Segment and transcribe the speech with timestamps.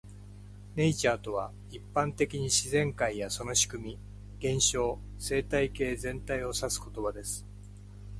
[0.75, 3.99] "Nature" とは、一般的に自然界やその仕組み、
[4.55, 7.45] 現象、生態系全体を指す言葉です。